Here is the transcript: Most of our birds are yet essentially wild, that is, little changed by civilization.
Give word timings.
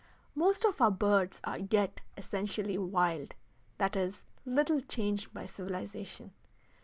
Most 0.33 0.65
of 0.65 0.81
our 0.81 0.89
birds 0.89 1.39
are 1.43 1.59
yet 1.59 2.01
essentially 2.17 2.75
wild, 2.75 3.35
that 3.77 3.95
is, 3.95 4.23
little 4.47 4.81
changed 4.81 5.31
by 5.31 5.45
civilization. 5.45 6.31